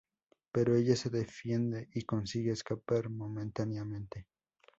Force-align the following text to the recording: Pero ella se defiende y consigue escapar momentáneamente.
Pero 0.51 0.73
ella 0.75 0.95
se 0.95 1.11
defiende 1.11 1.87
y 1.93 2.01
consigue 2.05 2.53
escapar 2.53 3.11
momentáneamente. 3.11 4.25